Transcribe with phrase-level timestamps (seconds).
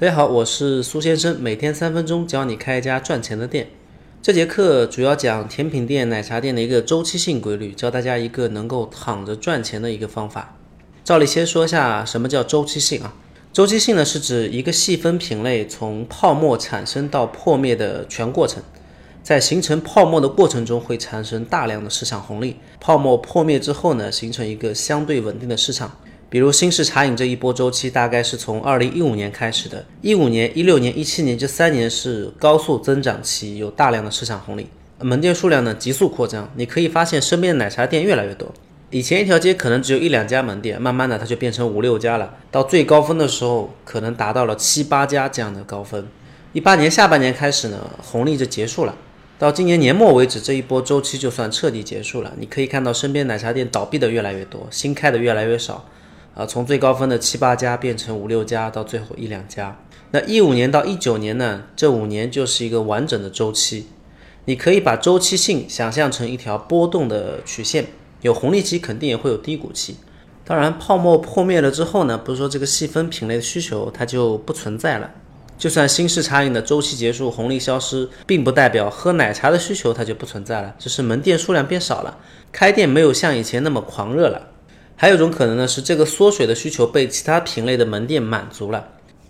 [0.00, 3.68] 大家好，我是苏先生，每天三分钟教你开一家赚钱的店。
[4.22, 10.56] 这节课主要讲甜品店、奶茶店的一个周期性规律，教大家一个能够躺着赚钱的一个方法。
[11.02, 13.12] 照例先说一下什么叫周期性啊？
[13.52, 18.62] 周期性呢是指一个细分品类从泡沫产生到破灭的全过程。
[19.24, 22.54] 在形成泡沫的过程中，会产生大量的市场红利。
[22.78, 25.98] 泡沫破灭之后呢，形成一个相对稳定的市场。
[26.30, 34.66] 比如新式茶饮这一波周期，大概是从二零一五年开始的，一五年、一六年、一七年这三年是高速增长期，有大量的市场红利，
[35.00, 36.50] 门店数量呢急速扩张。
[36.56, 38.52] 你可以发现身边的奶茶店越来越多。
[38.90, 42.36] 以前一条街可能只有一两家门店，慢慢的它就变成五六家了。
[42.50, 46.06] 到最高峰的时候，可能达到了七八家这样的高峰。
[46.52, 48.94] 一八年下半年开始呢，红利就结束了。
[49.38, 52.32] 到今年年末为止，这一波周期就算彻底结束了。
[52.38, 55.88] 你可以看到身边奶茶店倒闭的越来越多，新开的越来越少，
[56.38, 59.76] 啊，从最高峰的七八家变成五六家，到最后一两家。
[60.12, 61.64] 那一五年到一九年呢？
[61.74, 63.88] 这五年就是一个完整的周期。
[64.44, 67.86] 你可以把周期性想象成一条波动的曲线，
[68.20, 69.96] 有红利期，肯定也会有低谷期。
[70.44, 75.10] 当然，泡沫破灭了之后呢，不是说这个细分品类的需求它就不存在了。
[75.58, 82.16] 就算新式茶饮的周期结束，红利消失，并不代表喝奶茶的需求它就不存在了，只是门店数量变少了，
[82.52, 84.50] 开店没有像以前那么狂热了。
[85.00, 88.88] 还有一种可能呢，是这个缩水的需求被其他品类的门店满足了。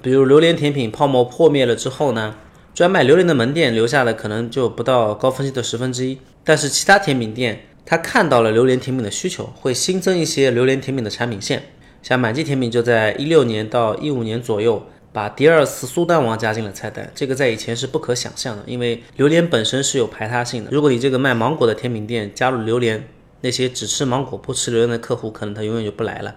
[0.00, 2.34] 比如榴莲甜品泡沫破灭了之后呢，
[2.74, 11.62] 专卖榴莲的门店留下的可能就不到高峰期的十分之一，但是其他甜品店他看到了榴莲甜品的需求，会新增一些榴莲甜品的产品线，
[12.02, 14.82] 像满记甜品就在一六年到一五年左右。
[15.12, 20.70] 把第二次苏丹王加进了菜单，这个在以前是不可想象的，因为榴莲本身是有排他性的。
[20.70, 23.04] 如果你这个卖芒果的甜品店加入榴莲，
[23.40, 26.34] 那些只吃芒果不吃榴莲的客户，可能他永远就不来了。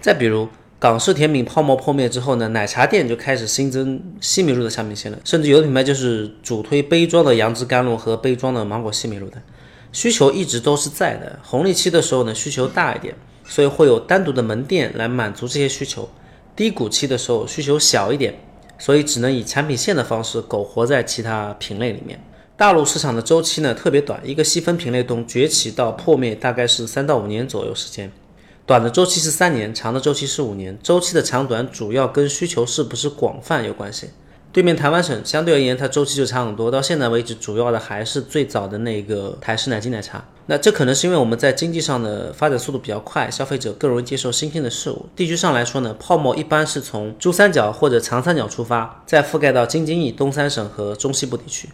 [0.00, 0.48] 再比如
[0.78, 9.36] 港式甜品泡沫破灭之后呢，奶茶店就开始新增西米露的产品线了，甚至有的品牌就是主推杯装的杨枝甘露和杯装的芒果西米露的，
[9.92, 11.38] 需求一直都是在的。
[11.42, 13.14] 红利期的时候呢，需求大一点，
[13.44, 16.08] 所以会有单独的门店来满足这些需求。
[16.56, 18.34] 低谷期的时候需求小一点，
[18.78, 22.18] 所以只能以产品线的方式苟活在其他品类里面。
[22.60, 28.12] 大陆市场的周期呢特别短，一个细分品类从崛起到破灭大概是三到五年左右时间，
[28.66, 30.78] 短的周期是三年，长的周期是五年。
[30.82, 34.10] 周期的长短主要跟需求是不是广泛有关系。
[34.52, 36.70] 对面台湾省相对而言，它周期就长很多。
[36.70, 40.22] 到现在为止，主要的还是最早的那个台式奶精奶茶。
[40.44, 45.06] 那这可能是因为我们在经济上的发展速度比较快，消费者更容易接受新鲜的事物。
[45.16, 51.66] 地区上来说呢，泡沫一般是从珠三角或者长三角出发，再覆盖到京津冀东三省和中西部地区。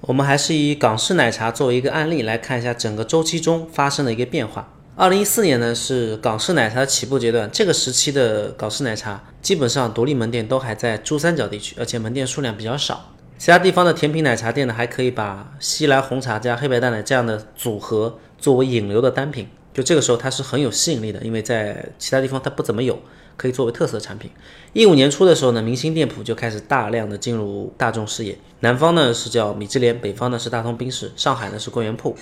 [0.00, 4.72] 我们还是以港式奶茶作为一个案例来看一下整个周期中发生的一个变化。
[4.94, 13.12] 二零一四年呢是港式奶茶的起步阶段，这个时期的港式奶茶基本上独立门店都还在珠三角地区，而且门店数量比较少。
[13.38, 23.00] 其他地方的甜品奶茶店呢，还可以把西来红茶加黑白蛋奶这样的组合作为引流的单品，就这个时候它是很有吸引力的，因为在其他地方它不怎么有，
[23.38, 24.30] 可以作为特色产品。
[24.74, 32.14] 一五年初的时候呢，明星店铺就开始大量的进入大众视野，南方呢是叫米芝莲，北方呢是大通冰室，上海呢是桂圆铺。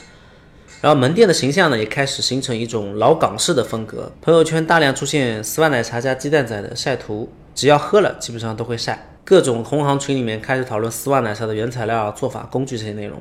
[0.83, 4.13] 然后门店的形象呢，也开始形成一种老港式的风格。
[4.21, 9.09] 朋友圈大量出现丝袜奶茶加鸡蛋仔的晒图，只要喝了，基本上都会晒。
[9.25, 13.21] 各种同行群里面开始讨论丝袜奶茶的原材料、做法、工具这些内容。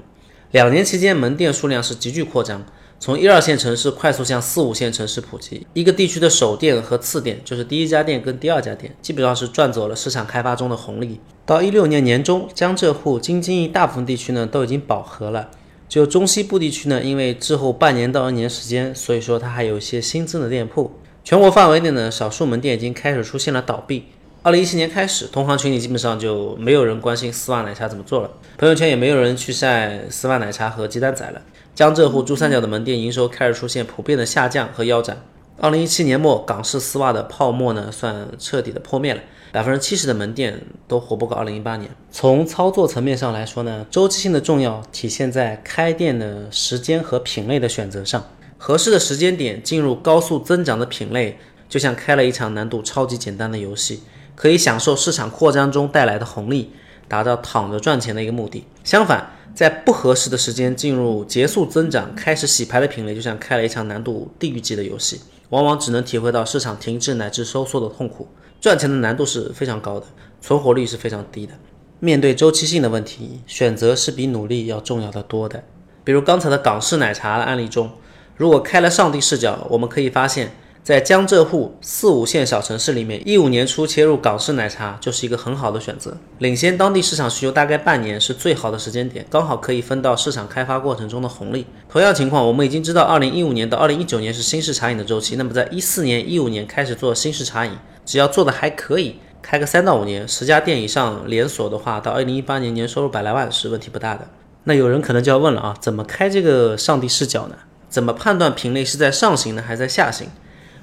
[0.51, 2.63] 两年期间，门店数量是急剧扩张，
[2.97, 5.67] 从一二线城市快速向四五线城市普及。
[5.73, 11.19] 一个地区的首店和次店，就是第一家店跟第二家店，基本上是赚走了市场开发中的红利。
[11.45, 15.51] 到一六年年中，江浙沪、京津冀大部分地区呢，都已经饱和了。
[15.87, 20.91] 就中西部地区呢，因为滞后半年到一年时间，所以说它还有一些新增的店铺。
[21.23, 24.05] 全国范围内呢，少数门店已经开始出现了倒闭。
[24.45, 28.29] 二零一七年开始，同行群里基本上就没有人关心丝袜奶茶怎么做了，
[28.59, 31.41] 朋友圈也没有人去晒丝袜奶茶和鸡蛋仔了。
[31.73, 35.19] 江浙沪珠三角的门店营收开始出现普遍的下降和腰斩。
[35.57, 39.21] 二零一七年末，港式丝袜的泡沫呢，算彻底的破灭了。
[39.51, 41.89] 百分之七十的门店都活不过二零一八年。
[42.11, 48.23] 从操作层面上来说呢，周期性的重要体现在开店的时间和品类的选择上。
[48.59, 54.03] 合适的时间点进入高速增长的品类，就像开了一场难度超级简单的游戏，
[54.35, 56.71] 可以享受市场扩张中带来的红利，
[57.07, 58.65] 达到躺着赚钱的一个目的。
[58.83, 68.27] 相反，在不合适的时间进入结束增长、开始洗牌的品类，就像开了一场难度地狱级的游戏，往往只能体会到市场停滞乃至收缩的痛苦。
[68.59, 70.05] 赚钱的难度是非常高的，
[70.41, 71.53] 存活率是非常低的。
[71.99, 75.63] 面对周期性的问题，选择是比努力要重要的多的。
[76.03, 77.89] 比如刚才的港式奶茶的案例中，
[78.35, 80.51] 如果开了上帝视角，我们可以发现，
[80.85, 91.65] 在江浙沪四五线小城市里面，一五年初切入港式奶茶就是一个很好的选择，领先当地市场需求大概半年是最好的时间点，刚好可以分到市场开发过程中的红利。
[91.89, 97.71] 同样情况，我们已经知道，二零一五年到二零一九年是新式茶饮的周期，那么在一四年、一五年开始做新式茶饮，
[98.05, 104.27] 只要做的还可以，开个三到五年，十家店以上连锁的话，到二零一八年年收入百来万是问题不大的。
[104.65, 107.55] 那有人可能就要问了啊，怎么开这个上帝视角呢？
[107.89, 110.27] 怎么判断品类是在上行呢，还是在下行？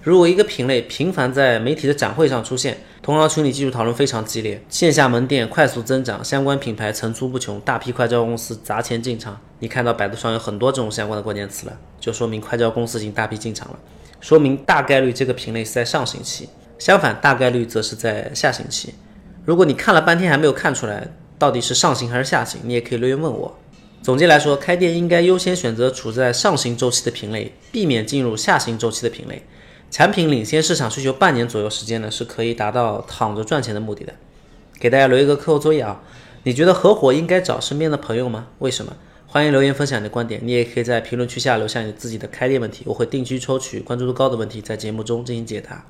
[0.03, 9.41] 如果一个品类频繁在媒体的展会上出现，同行群里技术讨论非常激烈，线下门店快速增长，相关品牌层出不穷，大批快招公司砸钱进场。
[9.61, 13.79] 你看到百度上有很多这种相关的关键词了，就说明快招公司已经大批进场了，
[14.21, 16.49] 说明大概率这个品类是在上行期。
[16.81, 18.93] 相反，大概率则是在下行期。
[19.45, 21.07] 如果你看了半天还没有看出来
[21.39, 23.57] 到底是上行还是下行，你也可以留言问我。
[24.03, 29.41] 总结来说，开店应该优先选择处在上行周期的品类，避免进入下行周期的品类。
[29.93, 34.15] 产品领先市场需求半年左右时间呢，是可以达到躺着赚钱的目的的。
[34.81, 36.03] 给大家留一个课后作业啊，
[36.45, 38.47] 你觉得合伙应该找身边的朋友吗？
[38.61, 38.97] 为什么？
[39.27, 45.85] 欢迎留言分享你的观点，你也可以在评论区下留下你自己的开店问题，我会定期抽取关注度高的问题，在节目中进行解答。